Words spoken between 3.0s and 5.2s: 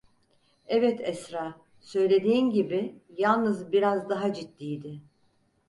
yalnız biraz daha ciddiydi…